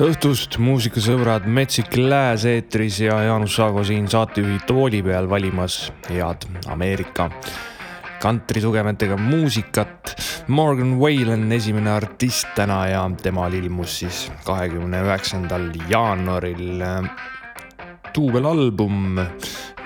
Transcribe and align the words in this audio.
õhtust, 0.00 0.56
muusikasõbrad, 0.62 1.44
Metsik 1.44 1.96
Lääs 1.98 2.46
eetris 2.48 3.00
ja 3.02 3.18
Jaanus 3.26 3.58
Saago 3.58 3.82
siin 3.84 4.06
saatejuhi 4.08 4.62
tooli 4.66 5.02
peal 5.04 5.28
valimas 5.28 5.90
head 6.08 6.46
Ameerika 6.72 7.28
kantritugemetega 8.22 9.16
muusikat. 9.18 10.14
Morgan 10.46 10.96
Whalen, 11.00 11.50
esimene 11.52 11.90
artist 11.90 12.48
täna 12.56 12.86
ja 12.88 13.02
temal 13.22 13.52
ilmus 13.58 13.98
siis 14.02 14.24
kahekümne 14.46 15.02
üheksandal 15.04 15.68
jaanuaril 15.90 16.84
duubelalbum 18.14 19.18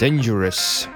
Dangerous 0.01 0.89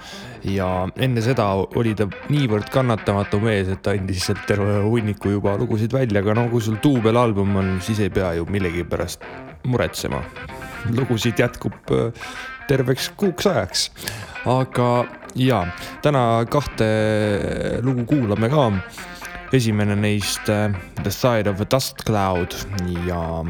ja 0.45 0.89
enne 1.01 1.23
seda 1.25 1.47
oli 1.79 1.93
ta 1.97 2.07
niivõrd 2.31 2.71
kannatamatu 2.73 3.41
mees, 3.43 3.69
et 3.73 3.83
ta 3.85 3.95
andis 3.97 4.25
sealt 4.29 4.43
terve 4.49 4.81
hunniku 4.87 5.35
juba 5.37 5.57
lugusid 5.61 5.93
välja, 5.95 6.23
aga 6.23 6.37
no 6.39 6.49
kui 6.53 6.63
sul 6.65 6.79
duubelalbum 6.83 7.57
on, 7.61 7.71
siis 7.85 8.01
ei 8.05 8.13
pea 8.15 8.33
ju 8.39 8.47
millegipärast 8.51 9.25
muretsema. 9.69 10.23
lugusid 10.97 11.39
jätkub 11.39 11.93
äh, 11.93 12.13
terveks 12.69 13.11
kuuks 13.17 13.47
ajaks. 13.47 13.91
aga 14.47 15.07
ja, 15.35 15.67
täna 16.03 16.45
kahte 16.51 16.89
lugu 17.83 18.05
kuulame 18.05 18.49
ka. 18.49 18.71
esimene 19.53 19.97
neist 19.97 20.49
äh, 20.49 20.73
The 21.03 21.11
Side 21.11 21.51
of 21.51 21.61
a 21.61 21.67
Dust 21.71 22.05
Cloud 22.07 22.55
ja 23.07 23.45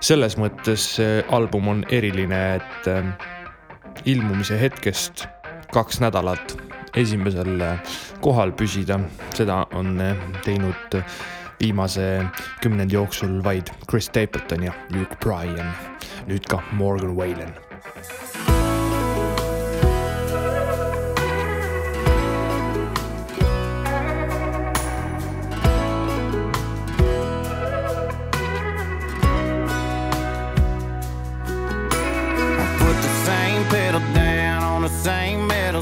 selles 0.00 0.36
mõttes 0.38 1.00
album 1.30 1.68
on 1.68 1.84
eriline, 1.90 2.60
et 2.60 2.86
äh, 2.86 3.02
ilmumise 4.04 4.60
hetkest 4.60 5.26
kaks 5.72 6.00
nädalat 6.00 6.56
esimesel 6.96 7.62
kohal 8.24 8.52
püsida, 8.56 8.98
seda 9.36 9.64
on 9.76 10.00
teinud 10.44 10.98
viimase 11.60 12.08
kümnendi 12.62 12.94
jooksul 12.94 13.40
vaid 13.44 13.70
Chris 13.90 14.06
Stapleton 14.06 14.68
ja 14.70 14.72
Luke 14.94 15.16
Bryan, 15.24 15.72
nüüd 16.26 16.46
ka 16.48 16.62
Morgan 16.72 17.16
Whalen 17.16 17.68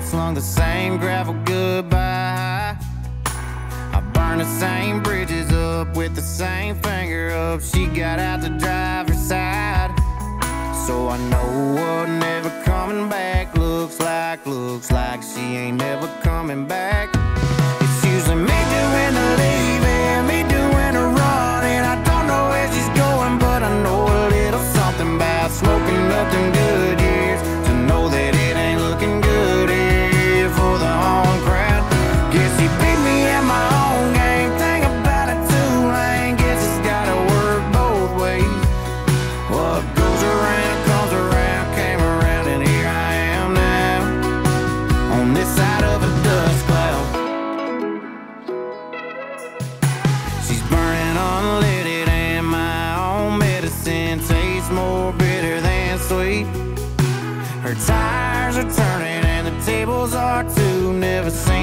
slung 0.07 0.35
the 0.35 0.41
same 0.41 0.99
gravel 0.99 1.35
goodbye. 1.45 2.77
I 3.97 4.01
burned 4.15 4.41
the 4.41 4.59
same 4.59 5.03
bridges 5.03 5.53
up 5.53 5.97
with 5.97 6.15
the 6.15 6.23
same 6.23 6.77
finger 6.77 7.31
up. 7.31 7.61
She 7.61 7.87
got 7.87 8.19
out 8.19 8.41
the 8.41 8.51
driver's 8.51 9.19
side. 9.19 9.91
So 10.87 11.09
I 11.09 11.19
know 11.31 11.49
what 11.77 12.09
never 12.09 12.51
coming 12.65 13.09
back 13.09 13.57
looks 13.57 13.99
like. 14.01 14.47
Looks 14.47 14.91
like 14.91 15.23
she 15.23 15.41
ain't 15.41 15.79
never 15.79 16.09
coming 16.23 16.67
back. 16.67 17.16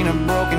ain't 0.05 0.15
a 0.15 0.25
broken 0.25 0.52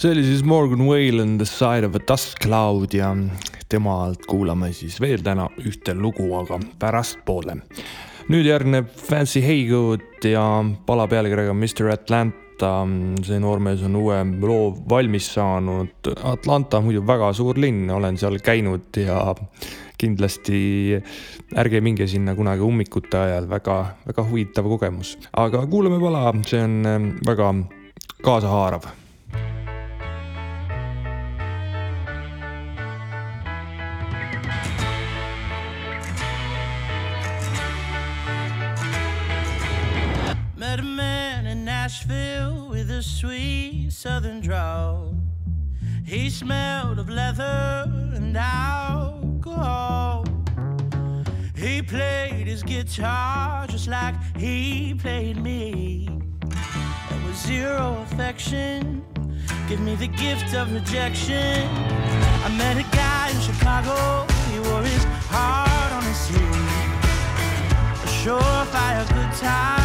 see 0.00 0.12
oli 0.14 0.24
siis 0.24 0.44
Morgan 0.44 0.86
Whalen 0.88 1.38
The 1.38 1.46
Side 1.48 1.86
of 1.86 1.94
a 1.94 2.02
Dust 2.08 2.38
Cloud 2.42 2.94
ja 2.96 3.14
temalt 3.68 4.26
kuulame 4.26 4.72
siis 4.72 5.00
veel 5.00 5.22
täna 5.22 5.48
ühte 5.60 5.94
lugu, 5.94 6.30
aga 6.38 6.58
pärastpoole. 6.80 7.60
nüüd 8.30 8.46
järgneb 8.46 8.88
Fancy 8.96 9.42
Haygood 9.44 10.24
ja 10.24 10.44
pala 10.86 11.08
pealkirjaga 11.10 11.54
Mr 11.54 11.92
Atlant-, 11.92 12.50
oodata. 12.60 13.24
see 13.26 13.38
noormees 13.40 13.82
on 13.82 13.96
uue 13.96 14.18
loo 14.40 14.70
valmis 14.88 15.34
saanud. 15.34 16.12
Atlanta 16.24 16.80
muidu 16.80 17.02
väga 17.06 17.32
suur 17.32 17.58
linn, 17.58 17.90
olen 17.90 18.18
seal 18.18 18.38
käinud 18.44 18.96
ja 18.96 19.34
kindlasti 20.00 21.00
ärge 21.56 21.80
minge 21.80 22.06
sinna 22.06 22.34
kunagi 22.34 22.64
ummikute 22.64 23.18
ajal, 23.18 23.48
väga, 23.50 23.96
väga 24.06 24.24
huvitav 24.30 24.68
kogemus. 24.68 25.18
aga 25.32 25.66
kuulame 25.66 26.00
pala, 26.00 26.32
see 26.46 26.62
on 26.62 26.80
ähm, 26.86 27.12
väga 27.26 27.54
kaasahaarav 28.22 28.99
Nashville 41.90 42.68
with 42.68 42.88
a 42.88 43.02
sweet 43.02 43.88
southern 43.90 44.40
drawl. 44.40 45.12
He 46.06 46.30
smelled 46.30 47.00
of 47.00 47.08
leather 47.08 47.84
and 48.14 48.36
alcohol. 48.36 50.24
He 51.56 51.82
played 51.82 52.46
his 52.46 52.62
guitar 52.62 53.66
just 53.66 53.88
like 53.88 54.14
he 54.36 54.94
played 54.94 55.42
me. 55.42 56.06
And 57.10 57.24
with 57.24 57.36
zero 57.36 57.98
affection, 58.04 59.04
give 59.68 59.80
me 59.80 59.96
the 59.96 60.06
gift 60.06 60.54
of 60.54 60.72
rejection. 60.72 61.68
I 62.46 62.54
met 62.56 62.76
a 62.76 62.86
guy 62.94 63.30
in 63.34 63.40
Chicago, 63.40 64.32
he 64.52 64.60
wore 64.60 64.84
his 64.84 65.04
heart 65.28 65.92
on 65.92 66.04
his 66.04 66.18
sleeve. 66.18 66.54
A 68.04 68.08
surefire 68.22 69.08
good 69.08 69.32
time 69.40 69.79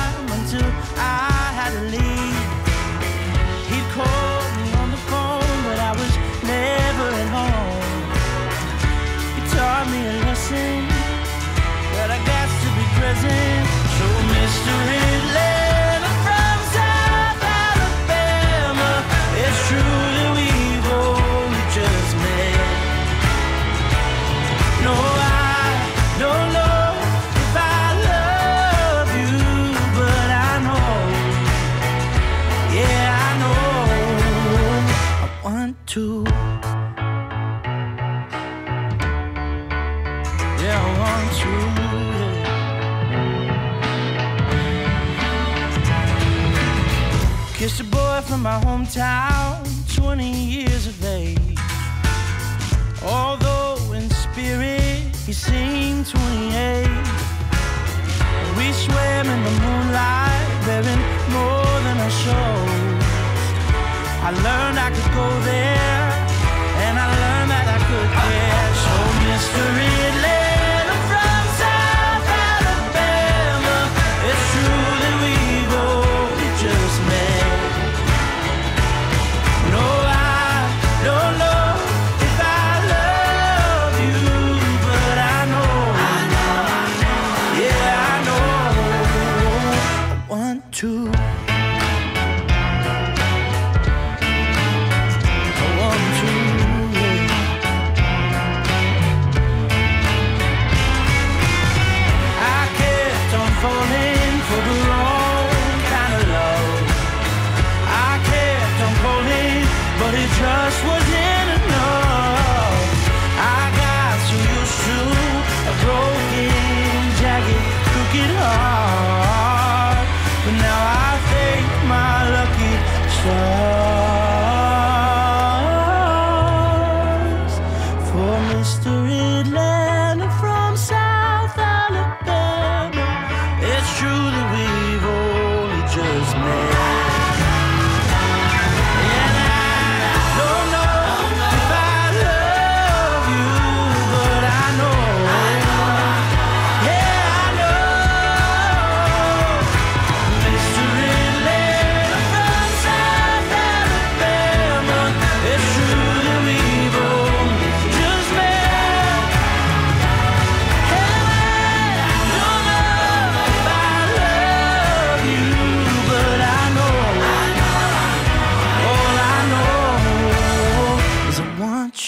my 48.86 48.92
hometown, 48.92 49.96
20 49.96 50.32
years 50.32 50.88
of 50.88 51.06
age. 51.06 51.40
Although 53.04 53.78
in 53.94 54.10
spirit 54.10 55.16
he 55.26 55.34
seemed 55.34 56.08
28. 56.08 56.88
We 58.58 58.72
swam 58.72 59.28
in 59.28 59.44
the 59.44 59.52
moonlight, 59.64 60.48
bearing 60.66 61.04
more 61.32 61.80
than 61.86 61.98
a 61.98 62.10
show. 62.10 62.56
I 64.28 64.32
learned 64.32 64.80
I 64.80 64.90
could 64.90 65.14
go 65.14 65.40
there, 65.42 65.75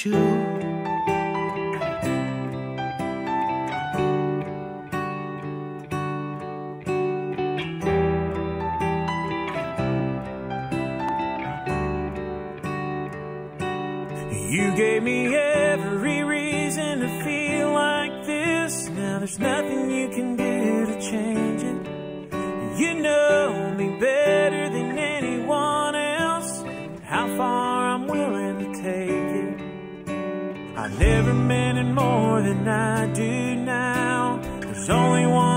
You 0.05 0.56
than 32.47 32.67
I 32.67 33.07
do 33.13 33.55
now. 33.55 34.39
There's 34.61 34.89
only 34.89 35.25
one 35.25 35.56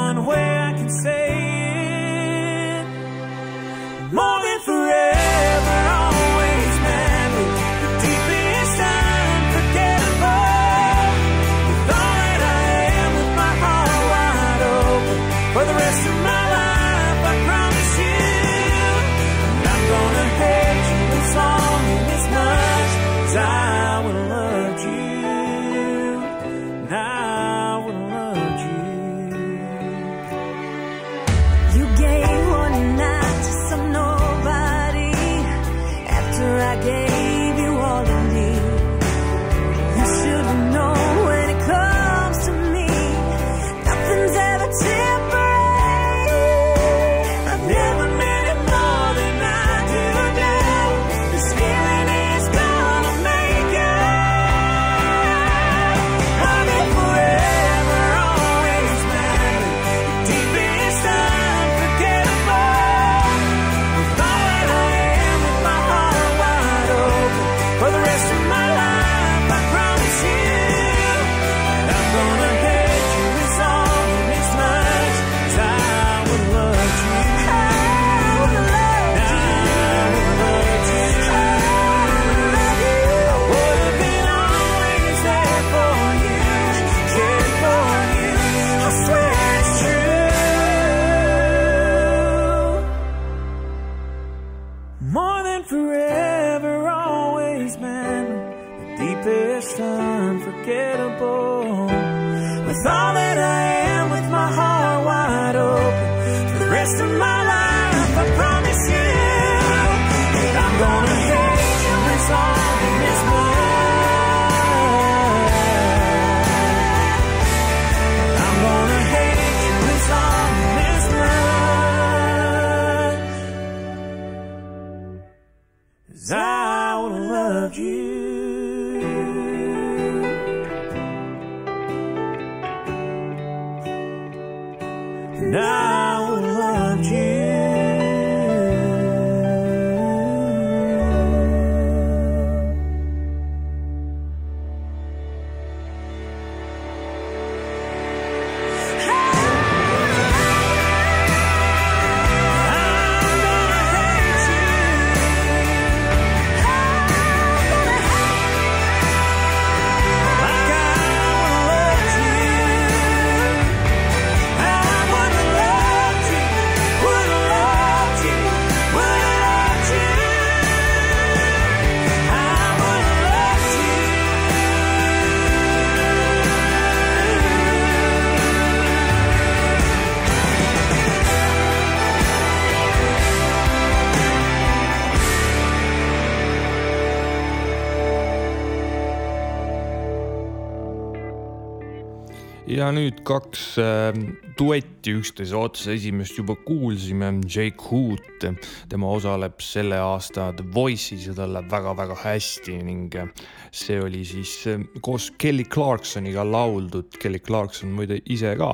nüüd 192.94 193.22
kaks 193.26 193.64
äh, 193.80 194.16
duetti 194.58 195.14
üksteise 195.18 195.56
otsa, 195.58 195.92
esimest 195.94 196.38
juba 196.38 196.54
kuulsime, 196.66 197.32
Jake 197.44 197.80
Hoot, 197.90 198.44
tema 198.90 199.10
osaleb 199.10 199.60
selle 199.64 199.98
aasta 200.00 200.50
The 200.56 200.66
Voice'is 200.74 201.26
ja 201.28 201.34
tal 201.36 201.54
läheb 201.56 201.70
väga-väga 201.72 202.16
hästi 202.22 202.78
ning 202.86 203.16
äh, 203.18 203.28
see 203.72 204.00
oli 204.02 204.22
siis 204.28 204.54
äh, 204.70 204.80
koos 205.04 205.30
Kelly 205.38 205.64
Clarksoniga 205.64 206.44
lauldud. 206.46 207.12
Kelly 207.20 207.42
Clarkson 207.44 207.92
muide 207.96 208.20
ise 208.30 208.54
ka 208.60 208.72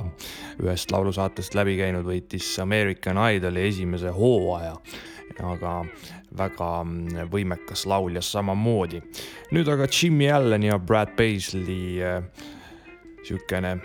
ühest 0.63 0.95
laulusaatest 0.95 1.59
läbi 1.59 1.77
käinud, 1.81 2.07
võitis 2.07 2.55
American 2.63 3.21
Idoli 3.27 3.69
esimese 3.69 4.15
hooaja 4.15 4.77
aga 5.45 5.73
väga 6.37 6.69
mm, 6.85 7.27
võimekas 7.33 7.85
laulja 7.89 8.23
samamoodi. 8.25 9.03
nüüd 9.53 9.69
aga 9.69 9.89
Jimmy 9.91 10.31
Allen 10.33 10.65
ja 10.65 10.79
Brad 10.79 11.17
Paisley 11.17 12.01
äh, 12.01 12.23
sihukene 13.27 13.77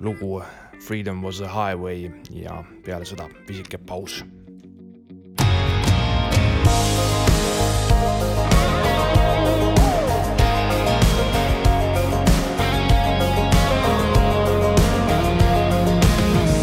lugu 0.00 0.42
Freedom 0.80 1.22
was 1.22 1.40
a 1.40 1.48
highway 1.48 2.10
ja 2.30 2.64
peale 2.84 3.04
seda 3.04 3.28
pisike 3.46 3.78
paus 3.78 4.24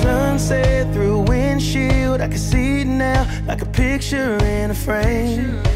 Sunset 0.01 0.93
through 0.93 1.21
windshield, 1.21 2.21
I 2.21 2.27
can 2.27 2.37
see 2.37 2.81
it 2.81 2.87
now 2.87 3.25
like 3.47 3.61
a 3.61 3.65
picture 3.65 4.37
in 4.43 4.71
a 4.71 4.75
frame. 4.75 5.68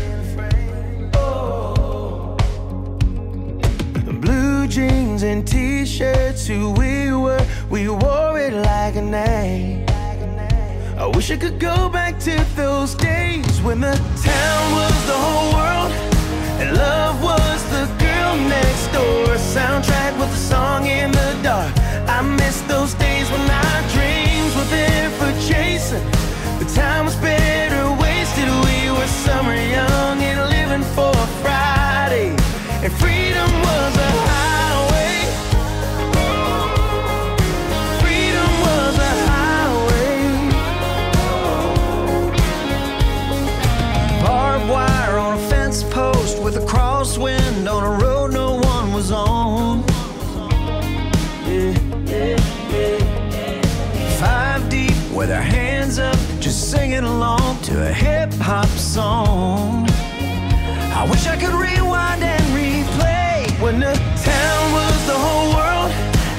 Jeans 5.23 5.37
and 5.37 5.47
t-shirts, 5.47 6.47
who 6.47 6.71
we 6.71 7.13
were, 7.13 7.45
we 7.69 7.87
wore 7.87 8.39
it 8.39 8.53
like 8.53 8.95
a 8.95 9.01
name. 9.01 9.85
I 10.97 11.07
wish 11.07 11.31
I 11.31 11.37
could 11.37 11.59
go 11.59 11.89
back 11.89 12.19
to 12.19 12.45
those 12.55 12.95
days 12.95 13.61
when 13.61 13.81
the 13.81 13.95
town 14.23 14.63
was 14.79 14.95
the 15.07 15.17
whole 15.25 15.53
world 15.53 15.91
and 16.59 16.77
love 16.77 17.21
was 17.21 17.63
the 17.71 17.85
girl 18.03 18.35
next 18.37 18.87
door. 18.91 19.35
Soundtrack 19.55 20.17
with 20.19 20.29
a 20.29 20.43
song 20.53 20.87
in 20.87 21.11
the 21.11 21.39
dark. 21.43 21.73
I 22.07 22.21
miss 22.21 22.61
those 22.61 22.93
days 22.95 23.29
when 23.31 23.49
our 23.49 23.81
dreams 23.95 24.55
were 24.55 24.69
there 24.69 25.09
for 25.19 25.31
chasing. 25.47 26.05
The 26.59 26.69
time 26.75 27.05
was 27.05 27.15
better 27.15 27.83
wasted. 28.01 28.49
We 28.67 28.91
were 28.91 29.07
summer 29.07 29.55
young 29.55 30.17
and 30.21 30.39
living 30.49 30.85
for 30.95 31.11
a 31.11 31.27
Friday. 31.41 31.82
Hip 57.93 58.33
hop 58.33 58.67
song. 58.67 59.85
I 60.99 61.07
wish 61.09 61.27
I 61.27 61.37
could 61.37 61.53
rewind 61.53 62.23
and 62.23 62.45
replay 62.53 63.49
When 63.61 63.79
the 63.79 63.93
town 64.23 64.63
was 64.79 64.97
the 65.11 65.17
whole 65.25 65.49
world 65.57 65.91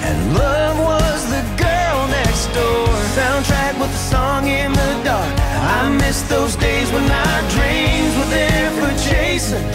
and 0.07 0.35
love 0.35 0.77
was 0.79 1.21
the 1.31 1.43
girl 1.57 1.99
next 2.09 2.47
door. 2.59 2.89
Soundtrack 3.19 3.79
with 3.81 3.91
a 3.91 4.05
song 4.15 4.49
in 4.49 4.73
the 4.73 4.93
dark. 5.05 5.35
I 5.79 5.89
miss 6.03 6.23
those 6.23 6.57
days 6.57 6.91
when 6.93 7.07
our 7.11 7.41
dreams 7.57 8.13
were 8.19 8.31
there 8.31 8.71
for 8.79 8.93
chasing. 9.09 9.67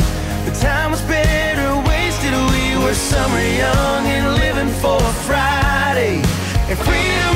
The 0.45 0.55
time 0.59 0.91
was 0.91 1.01
better 1.03 1.69
wasted. 1.87 2.33
We 2.53 2.83
were 2.83 2.93
summer 2.93 3.45
young 3.63 4.03
and 4.15 4.25
living 4.43 4.73
for 4.81 4.99
Friday. 5.27 6.21
And 6.69 6.77
freedom 6.77 7.28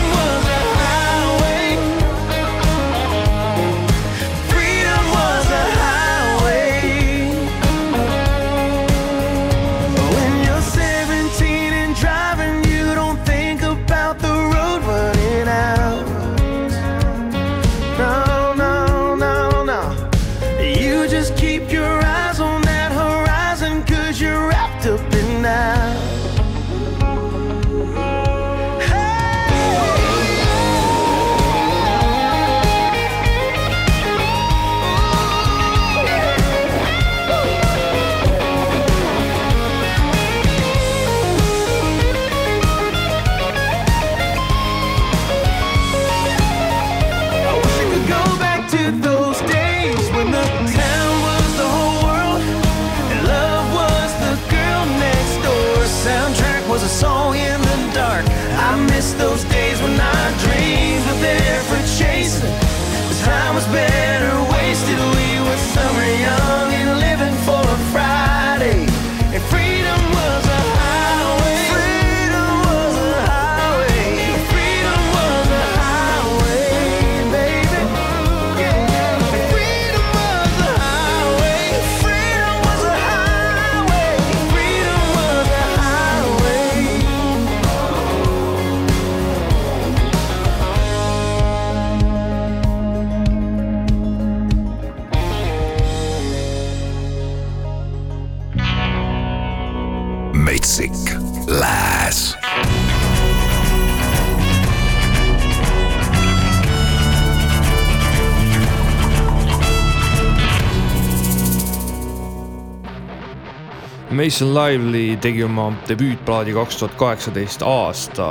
Mason 114.23 114.53
Lively 114.55 115.17
tegi 115.19 115.41
oma 115.43 115.65
debüütplaadi 115.83 116.53
kaks 116.55 116.77
tuhat 116.79 116.93
kaheksateist 116.95 117.63
aasta 117.67 118.27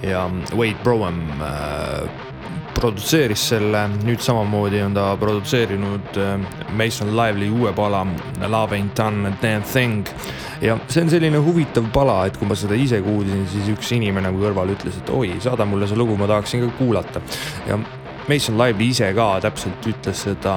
ja 0.00 0.22
Wade 0.56 0.80
Broham 0.80 1.18
äh, 1.44 2.06
produtseeris 2.78 3.42
selle, 3.50 3.82
nüüd 4.06 4.22
samamoodi 4.24 4.78
on 4.80 4.94
ta 4.96 5.10
produtseerinud 5.20 6.16
äh, 6.16 6.46
Mason 6.72 7.12
Lively 7.12 7.50
uue 7.52 7.72
pala 7.76 8.00
Love 8.46 8.78
ain't 8.78 8.96
done 8.96 9.28
a 9.28 9.32
damn 9.42 9.66
thing. 9.68 10.08
ja 10.62 10.78
see 10.88 11.04
on 11.04 11.12
selline 11.12 11.42
huvitav 11.44 11.90
pala, 11.92 12.22
et 12.30 12.38
kui 12.40 12.48
ma 12.48 12.56
seda 12.56 12.78
ise 12.80 13.02
kuulsin, 13.04 13.44
siis 13.52 13.68
üks 13.74 13.92
inimene 13.96 14.32
kõrval 14.38 14.72
ütles, 14.72 14.96
et 15.02 15.12
oi, 15.12 15.34
saada 15.44 15.66
mulle 15.68 15.88
see 15.90 16.00
lugu, 16.00 16.16
ma 16.16 16.30
tahaksin 16.32 16.64
ka 16.64 16.70
kuulata. 16.78 17.20
ja 17.68 17.76
Mason 18.28 18.56
Lively 18.56 18.88
ise 18.94 19.12
ka 19.12 19.34
täpselt 19.44 19.90
ütles 19.92 20.24
seda 20.30 20.56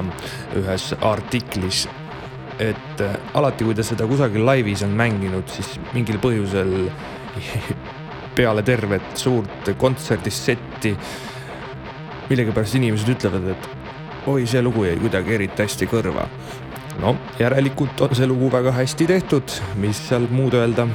ühes 0.55 0.87
artiklis 1.03 1.83
et 2.61 3.01
äh, 3.01 3.15
alati, 3.37 3.65
kui 3.65 3.75
ta 3.75 3.85
seda 3.85 4.07
kusagil 4.09 4.45
laivis 4.45 4.83
on 4.85 4.95
mänginud, 4.97 5.49
siis 5.49 5.75
mingil 5.93 6.19
põhjusel 6.23 6.73
peale 8.37 8.63
tervet 8.65 9.13
suurt 9.19 9.71
kontserdist 9.79 10.49
setti 10.49 10.93
millegipärast 12.29 12.79
inimesed 12.79 13.13
ütlevad, 13.15 13.49
et 13.53 14.27
oi, 14.31 14.45
see 14.49 14.63
lugu 14.63 14.87
jäi 14.87 14.97
kuidagi 15.01 15.37
eriti 15.37 15.65
hästi 15.65 15.89
kõrva. 15.91 16.27
no 17.01 17.15
järelikult 17.39 18.05
on 18.05 18.13
see 18.15 18.29
lugu 18.29 18.51
väga 18.53 18.73
hästi 18.79 19.09
tehtud, 19.09 19.59
mis 19.81 20.01
seal 20.09 20.29
muud 20.31 20.53
öelda. 20.57 20.87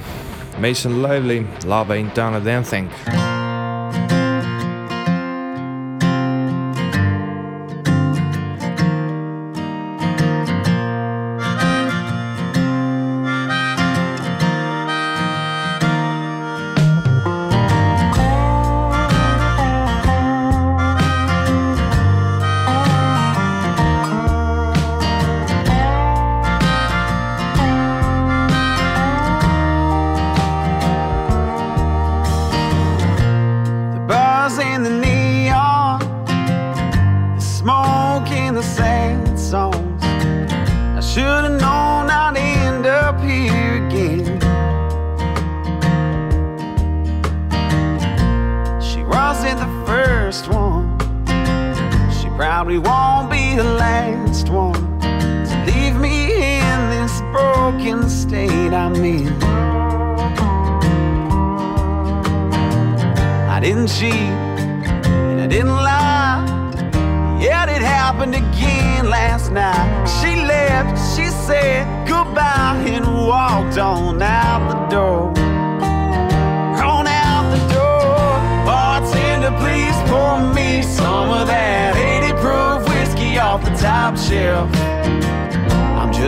Mason 0.58 1.02
Lively, 1.02 1.44
Love 1.66 1.94
ain't 1.94 2.14
done 2.16 2.34
a 2.34 2.40
damn 2.40 2.64
thing 2.64 2.90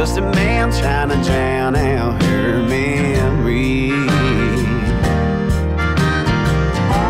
just 0.01 0.19
a 0.19 0.23
man 0.23 0.71
trying 0.73 1.09
to 1.09 1.17
drown 1.29 1.75
out 1.75 2.23
her 2.23 2.63
memory. 2.63 3.91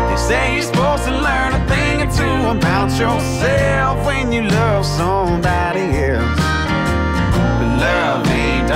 They 0.09 0.17
say 0.17 0.55
you're 0.55 0.63
supposed 0.63 1.05
to 1.05 1.11
learn 1.11 1.53
a 1.53 1.67
thing 1.67 2.01
or 2.01 2.11
two 2.11 2.57
about 2.57 2.89
yourself 2.99 4.05
when 4.05 4.31
you 4.31 4.43
love 4.43 4.85
somebody 4.85 5.85
else. 6.09 6.39
But 7.59 7.77
love 7.79 8.27
ain't 8.27 8.71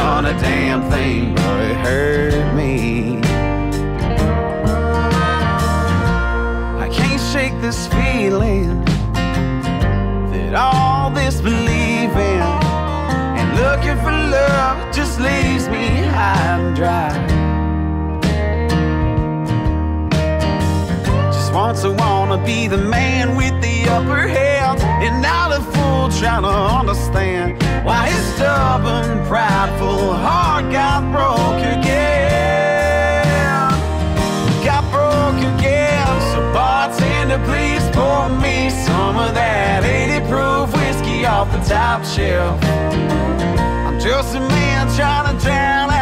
dry. 16.75 17.09
Just 21.31 21.53
wants 21.53 21.81
to 21.83 21.91
wanna 21.91 22.37
be 22.43 22.67
the 22.67 22.77
man 22.77 23.37
with 23.37 23.55
the 23.61 23.87
upper 23.89 24.27
hand, 24.27 24.81
and 24.81 25.21
not 25.21 25.53
a 25.53 25.61
fool 25.71 26.09
trying 26.19 26.43
to 26.43 26.49
understand 26.49 27.63
why 27.85 28.09
his 28.09 28.25
stubborn, 28.35 29.25
prideful 29.25 30.13
heart 30.13 30.69
got 30.71 31.01
broke 31.13 31.63
again. 31.77 33.23
Got 34.65 34.83
broke 34.91 35.41
again. 35.55 36.05
So 36.31 36.41
bartender, 36.53 37.39
please 37.45 37.83
pour 37.95 38.27
me 38.43 38.69
some 38.69 39.15
of 39.17 39.33
that 39.33 39.85
80 39.85 40.27
proof 40.27 40.73
whiskey 40.75 41.25
off 41.25 41.49
the 41.53 41.59
top 41.59 42.03
shelf. 42.03 42.61
I'm 43.87 43.97
just 43.97 44.35
a 44.35 44.41
man 44.41 44.93
trying 44.97 45.37
to 45.37 45.41
drown 45.41 45.94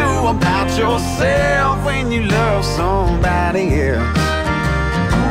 to 0.00 0.10
about 0.34 0.68
yourself 0.78 1.84
when 1.84 2.10
you 2.12 2.22
love 2.22 2.64
somebody 2.64 3.64
else. 3.88 4.16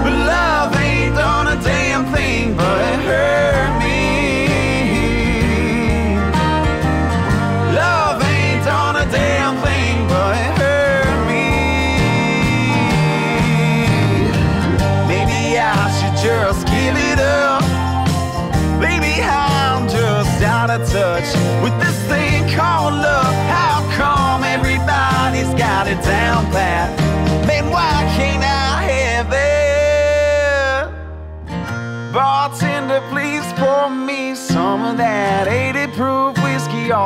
But 0.03 0.15
love 0.33 0.75
ain't 0.75 1.15
gonna 1.15 1.55
take 1.63 1.78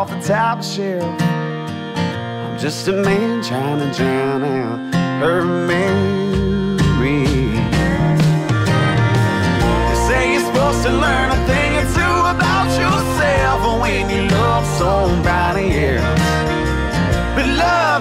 off 0.03 0.09
the 0.09 0.27
top 0.27 0.61
shelf. 0.61 1.21
I'm 1.21 2.59
just 2.59 2.89
a 2.89 2.91
man 2.91 3.41
trying 3.41 3.79
to 3.79 3.89
drown 3.97 4.43
out 4.43 4.93
her 5.21 5.45
memory. 5.45 7.23
They 9.87 9.97
say 10.07 10.33
you're 10.33 10.45
supposed 10.49 10.83
to 10.87 10.91
learn 10.91 11.29
a 11.31 11.39
thing 11.47 11.71
or 11.81 11.87
two 11.97 12.15
about 12.35 12.69
yourself 12.83 13.81
when 13.81 14.09
you 14.09 14.27
love 14.27 14.65
somebody 14.77 15.67
else. 15.85 16.19
But 17.35 17.47
love. 17.57 17.92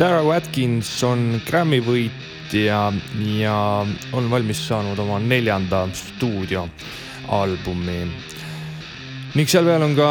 Sarah 0.00 0.24
Watkins 0.24 0.88
on 1.04 1.42
Grammy 1.44 1.76
võitja 1.84 2.86
ja 3.36 3.56
on 4.16 4.28
valmis 4.32 4.62
saanud 4.64 4.96
oma 5.02 5.18
neljanda 5.20 5.82
stuudioalbumi. 5.92 7.96
ning 9.36 9.50
seal 9.52 9.68
peal 9.68 9.84
on 9.84 9.92
ka 9.98 10.08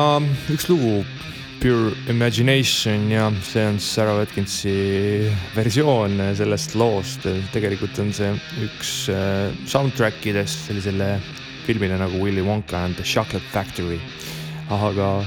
üks 0.54 0.70
lugu 0.70 1.02
Pure 1.58 1.96
Imagination 2.14 3.10
ja 3.10 3.32
see 3.42 3.66
on 3.66 3.82
Sarah 3.82 4.20
Watkinsi 4.20 4.76
versioon 5.56 6.22
sellest 6.38 6.78
loost. 6.78 7.26
tegelikult 7.50 7.98
on 7.98 8.14
see 8.14 8.30
üks 8.68 9.10
äh, 9.10 9.50
soundtrack 9.66 10.22
idest 10.22 10.70
sellisele 10.70 11.18
filmile 11.66 11.98
nagu 11.98 12.22
Willy 12.22 12.46
Wonka 12.46 12.86
and 12.86 12.94
the 12.94 13.04
Chocolate 13.04 13.50
Factory. 13.50 13.98
aga 14.70 15.26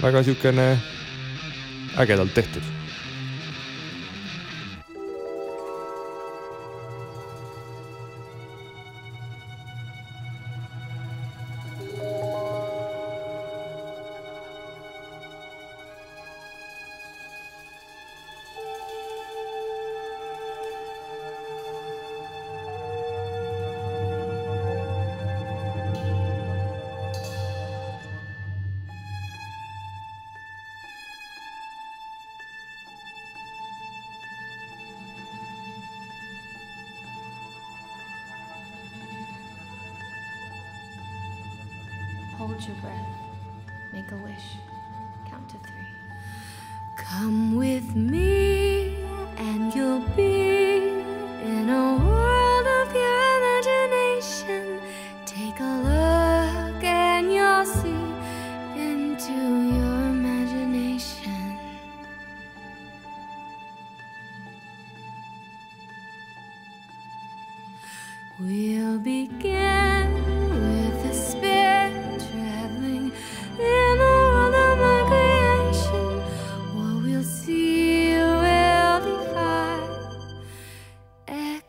väga 0.00 0.24
siukene 0.24 0.80
ägedalt 2.00 2.32
tehtud 2.32 2.77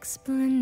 explanation. 0.10 0.59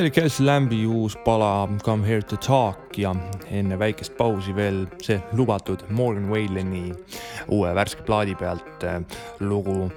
Oli 0.00 0.10
Kelsey 0.10 0.46
Lambi 0.46 0.86
uus 0.86 1.16
pala 1.24 1.68
Come 1.84 2.06
here 2.06 2.22
to 2.22 2.36
talk 2.36 2.98
ja 2.98 3.14
enne 3.50 3.78
väikest 3.78 4.16
pausi 4.16 4.54
veel 4.56 4.86
see 5.02 5.20
lubatud 5.32 5.84
Morgan 5.88 6.30
Waleni 6.30 6.94
uue 7.48 7.74
värske 7.74 8.02
plaadi 8.02 8.34
pealt 8.34 8.82
äh, 8.82 9.02
lugu. 9.40 9.92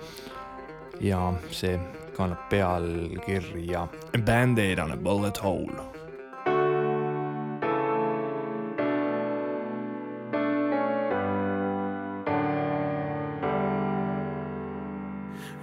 ja 1.01 1.33
see 1.51 1.79
kannab 2.17 2.49
pealkirja 2.49 3.87
Band-Aid 4.25 4.79
on 4.79 4.91
a 4.91 4.97
bullet 4.97 5.37
hole 5.37 5.71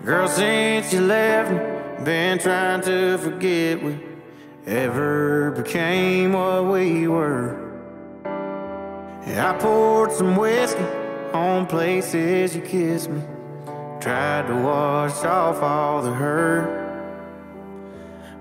Girl, 0.04 0.28
since 0.28 0.92
you 0.92 1.06
left 1.06 1.50
me, 1.52 2.04
been 2.04 2.38
trying 2.38 2.82
to 2.82 3.16
forget 3.18 3.82
we 3.82 4.13
ever 4.66 5.50
became 5.50 6.32
what 6.32 6.64
we 6.64 7.06
were. 7.06 7.60
I 9.26 9.56
poured 9.58 10.12
some 10.12 10.36
whiskey 10.36 10.84
on 11.32 11.66
places 11.66 12.54
you 12.56 12.62
kissed 12.62 13.10
me, 13.10 13.20
tried 14.00 14.46
to 14.46 14.54
wash 14.54 15.24
off 15.24 15.62
all 15.62 16.02
the 16.02 16.12
hurt. 16.12 16.82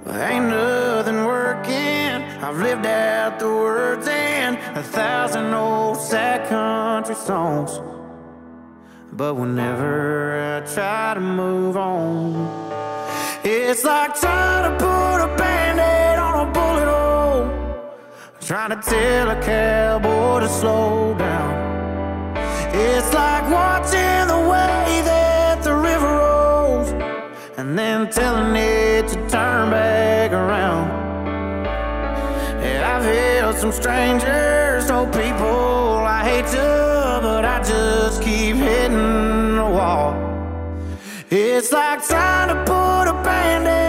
But 0.06 0.16
ain't 0.32 0.48
nothing 0.48 1.26
working. 1.26 1.74
I've 2.44 2.58
lived 2.58 2.86
out 2.86 3.40
the 3.40 3.48
words 3.48 4.08
in 4.08 4.56
a 4.76 4.84
thousand 4.84 5.54
old 5.54 5.98
sad 5.98 6.48
country 6.48 7.16
songs. 7.16 7.80
But 9.12 9.36
whenever 9.36 10.62
I 10.64 10.74
try 10.74 11.14
to 11.16 11.22
move 11.22 11.78
on, 11.78 12.72
it's 13.44 13.84
like 13.84 14.16
trying 14.16 14.72
to 14.72 14.78
put 14.78 15.24
a 15.24 15.38
band 15.38 15.63
Trying 18.46 18.72
to 18.72 18.82
tell 18.90 19.32
a 19.32 19.42
cowboy 19.42 20.42
to 20.42 20.50
slow 20.50 21.16
down. 21.18 22.36
It's 22.76 23.14
like 23.14 23.50
watching 23.50 24.28
the 24.28 24.50
way 24.52 25.02
that 25.06 25.64
the 25.64 25.74
river 25.74 26.18
rolls 26.18 26.90
and 27.58 27.80
then 27.80 28.10
telling 28.10 28.54
it 28.58 29.08
to 29.08 29.16
turn 29.30 29.72
back 29.72 30.34
around. 30.34 30.90
Yeah, 32.62 32.98
I've 32.98 33.06
held 33.06 33.56
some 33.56 33.72
strangers, 33.72 34.90
no 34.90 35.06
people 35.06 36.04
I 36.06 36.24
hate 36.26 36.48
to, 36.48 37.20
but 37.22 37.46
I 37.46 37.64
just 37.64 38.22
keep 38.22 38.58
hitting 38.58 39.56
the 39.56 39.70
wall. 39.70 40.18
It's 41.30 41.72
like 41.72 42.06
trying 42.06 42.50
to 42.50 42.56
put 42.66 43.08
a 43.08 43.14
band-aid 43.24 43.83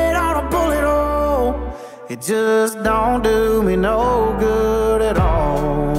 It 2.14 2.20
just 2.20 2.80
don't 2.84 3.24
do 3.24 3.60
me 3.60 3.74
no 3.74 4.36
good 4.38 5.02
at 5.02 5.18
all. 5.18 5.96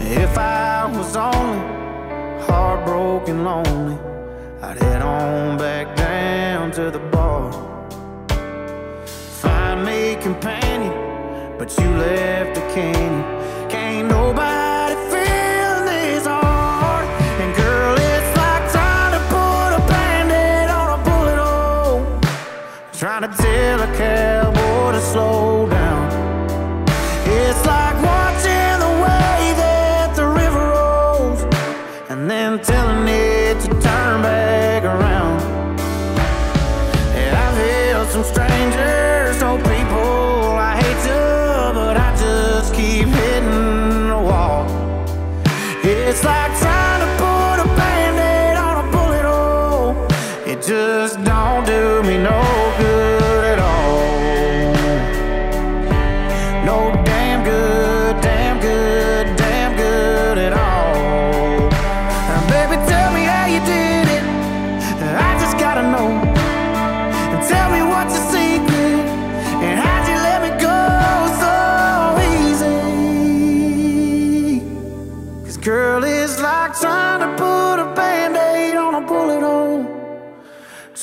If 0.00 0.38
I 0.38 0.90
was 0.96 1.14
only 1.14 1.58
heartbroken 2.46 3.44
lonely, 3.44 3.98
I'd 4.62 4.78
head 4.82 5.02
on 5.02 5.58
back 5.58 5.94
down 5.94 6.72
to 6.72 6.90
the 6.90 7.00
bar. 7.12 7.52
Find 9.42 9.84
me 9.84 10.16
companion, 10.22 10.94
but 11.58 11.76
you 11.76 11.90
left 11.98 12.56
a 12.56 12.62
canyon. 12.74 13.13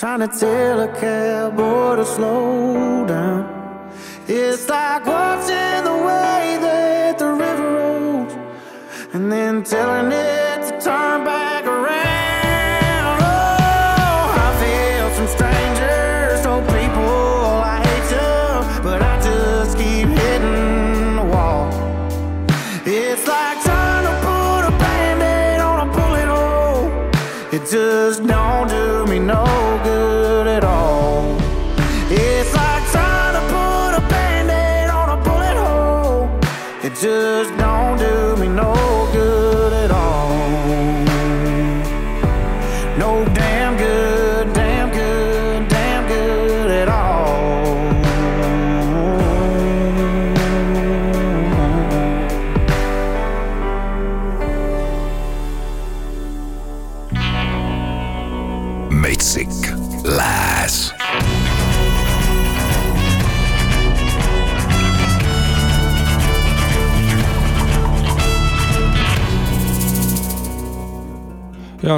Trying 0.02 0.22
to 0.22 0.28
tell 0.30 0.80
a 0.80 0.88
cowboy 1.00 1.98
to 1.98 2.06
slow 2.08 3.06
down. 3.06 3.94
It's 4.28 4.68
like 4.68 5.06
watching 5.06 5.84
the 5.84 5.94
way 5.94 6.58
that 6.60 7.20
the 7.20 7.28
river 7.28 7.72
rolls 7.76 8.34
and 9.14 9.32
then 9.32 9.64
telling 9.64 10.12
it 10.12 10.41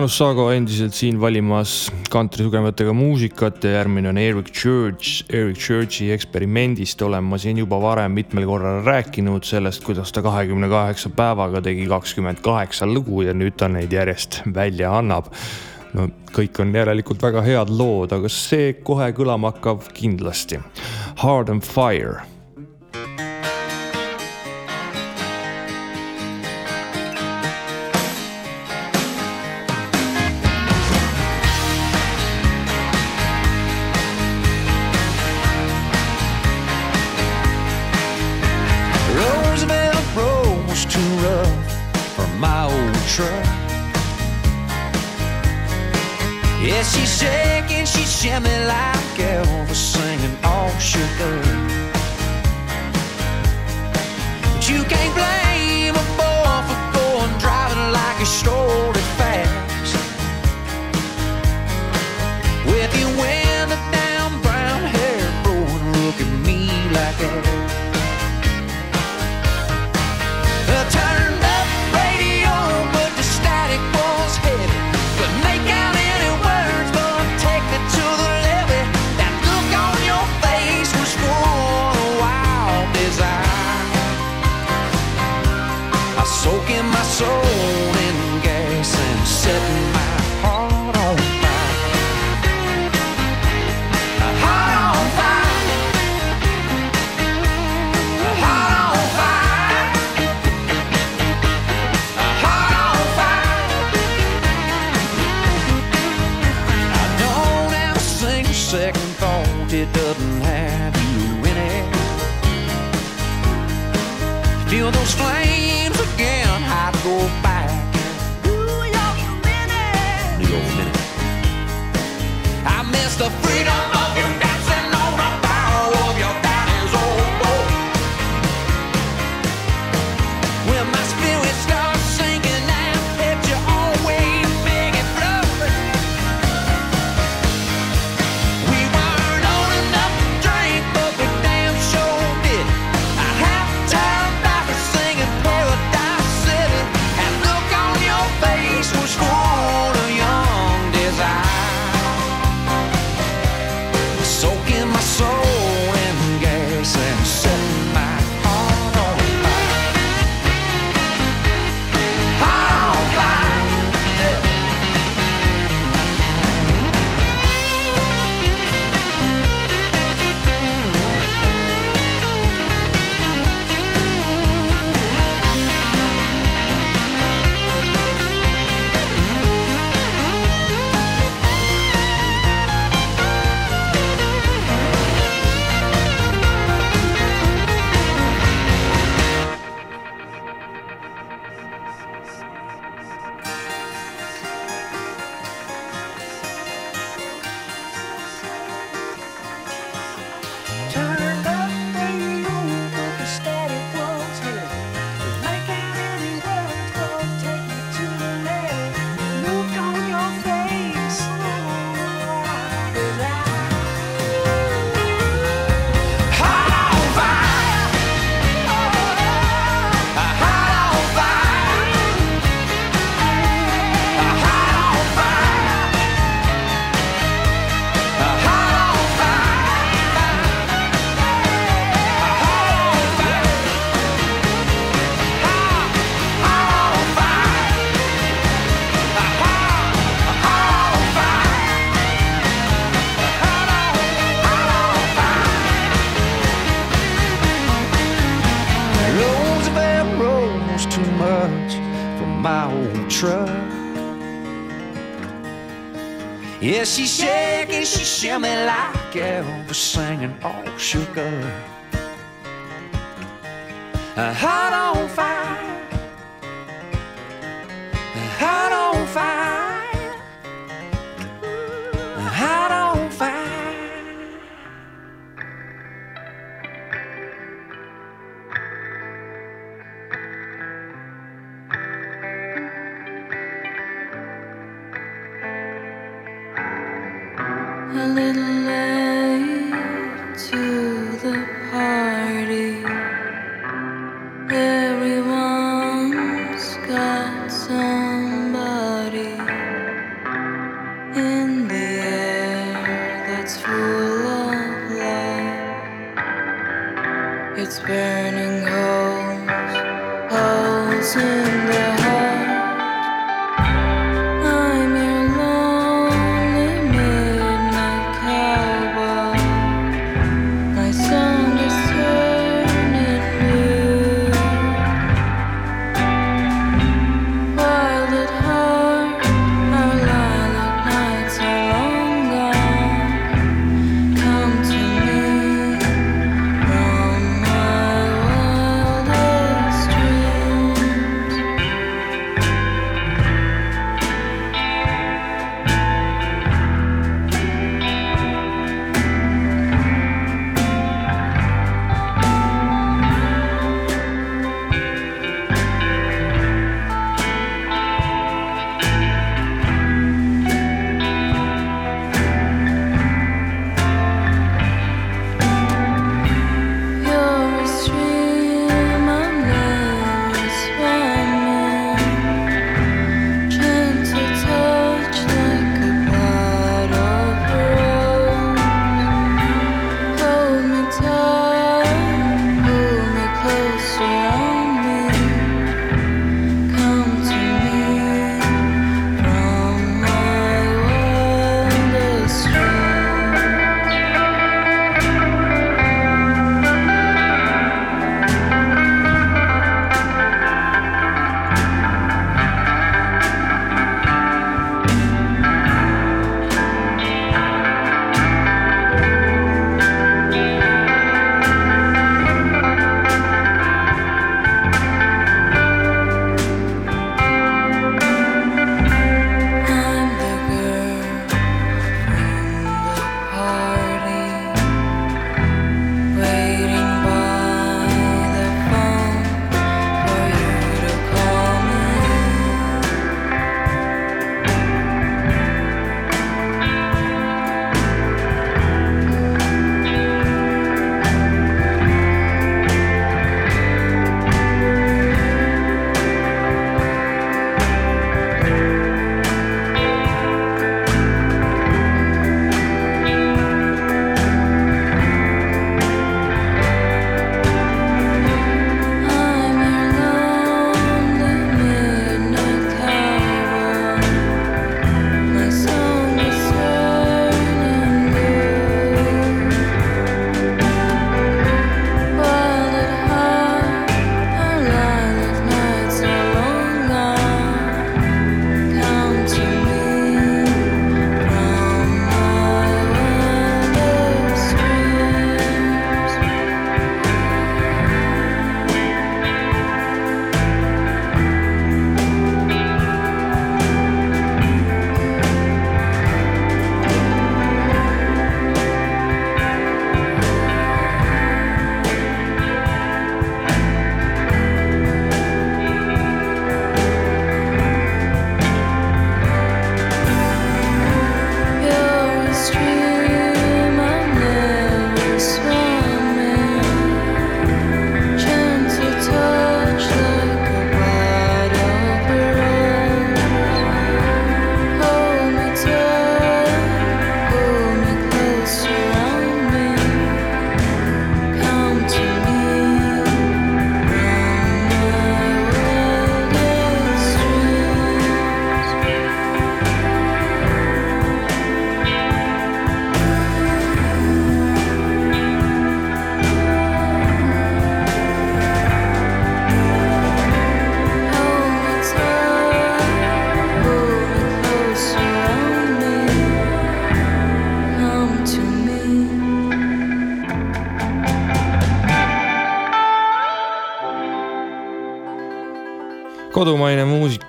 Jaanus 0.04 0.18
Saago 0.20 0.50
endiselt 0.52 0.98
siin 0.98 1.16
valimas 1.16 1.86
kantrisugemetega 2.12 2.92
muusikat 2.92 3.64
ja 3.64 3.78
järgmine 3.78 4.10
on 4.10 4.18
Eric 4.20 4.50
Church. 4.52 5.22
Eric 5.32 5.62
Churchi 5.64 6.10
eksperimendist 6.12 7.00
olen 7.08 7.24
ma 7.24 7.40
siin 7.40 7.62
juba 7.62 7.80
varem 7.80 8.12
mitmel 8.12 8.44
korral 8.44 8.82
rääkinud 8.84 9.48
sellest, 9.48 9.80
kuidas 9.88 10.12
ta 10.12 10.20
kahekümne 10.26 10.68
kaheksa 10.68 11.08
päevaga 11.16 11.62
tegi 11.64 11.88
kakskümmend 11.88 12.44
kaheksa 12.44 12.90
lugu 12.90 13.24
ja 13.24 13.32
nüüd 13.32 13.56
ta 13.56 13.72
neid 13.72 13.96
järjest 13.96 14.42
välja 14.44 14.92
annab. 14.98 15.32
no 15.94 16.10
kõik 16.36 16.60
on 16.60 16.76
järelikult 16.76 17.24
väga 17.24 17.48
head 17.48 17.72
lood, 17.72 18.12
aga 18.12 18.28
see 18.28 18.74
kohe 18.84 19.08
kõlama 19.16 19.56
hakkav 19.56 19.88
kindlasti. 19.96 20.60
Hard 21.24 21.48
and 21.48 21.64
Fire 21.64 22.33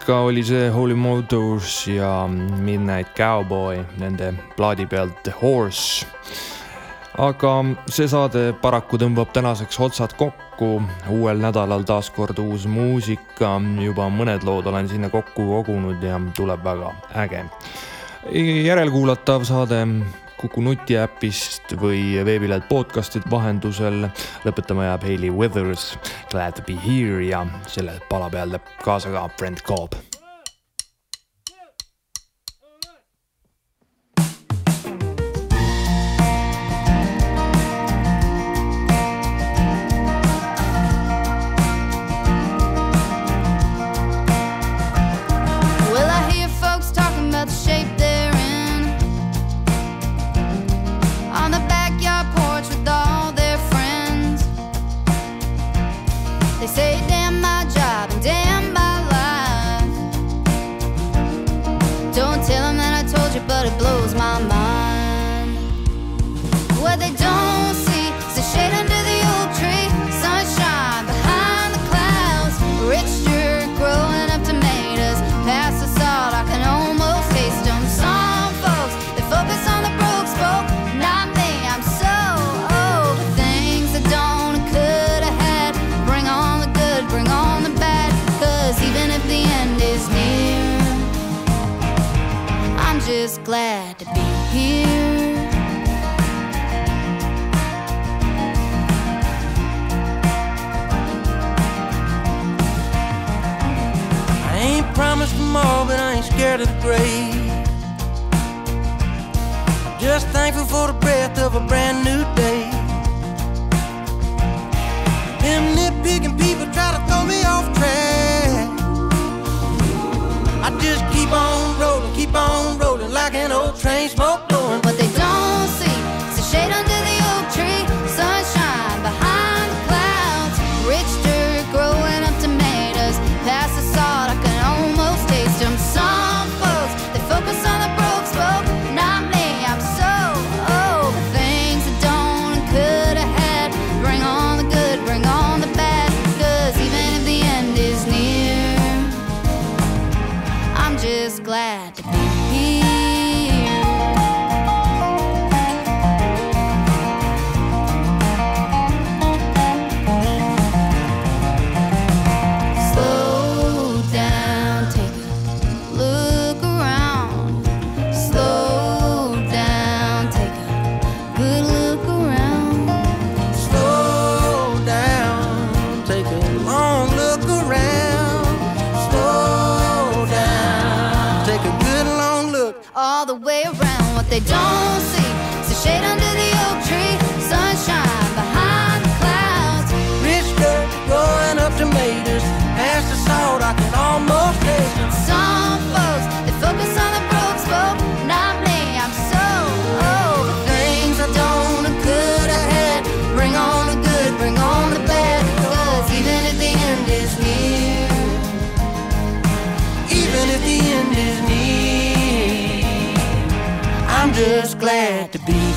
ka 0.07 0.19
oli 0.21 0.43
see 0.45 0.69
Holy 0.69 0.95
Motors 0.95 1.87
ja 1.89 2.29
Midnight 2.61 3.15
Cowboy 3.17 3.79
nende 3.99 4.35
plaadi 4.57 4.87
pealt 4.87 5.23
The 5.23 5.33
Horse. 5.43 6.07
aga 7.19 7.53
see 7.89 8.09
saade 8.11 8.43
paraku 8.61 8.99
tõmbab 9.01 9.33
tänaseks 9.33 9.79
otsad 9.81 10.17
kokku, 10.19 10.83
uuel 11.15 11.41
nädalal 11.41 11.87
taas 11.89 12.11
kord 12.11 12.39
uus 12.43 12.67
muusika, 12.67 13.55
juba 13.81 14.09
mõned 14.11 14.45
lood 14.45 14.67
olen 14.67 14.89
sinna 14.89 15.09
kokku 15.11 15.47
kogunud 15.53 16.03
ja 16.03 16.21
tuleb 16.37 16.65
väga 16.65 16.93
äge. 17.25 17.45
järelkuulatav 18.69 19.45
saade 19.45 19.85
Kuku 20.45 20.61
nutiäpist 20.61 21.73
või 21.81 22.19
veebilehelt 22.21 22.67
podcast'ide 22.69 23.31
vahendusel. 23.33 24.11
lõpetama 24.45 24.91
jääb 24.91 25.09
Hailey 25.09 25.33
Weathers, 25.33 25.95
Glad 26.29 26.61
to 26.61 26.67
be 26.69 26.77
here 26.77 27.25
ja 27.25 27.47
selle 27.65 27.97
pala 28.11 28.29
peal 28.29 28.53
läheb 28.53 28.75
kaasa 28.85 29.09
ka 29.15 29.25
Brent 29.39 29.65
Cobb 29.65 29.97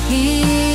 here. 0.08 0.67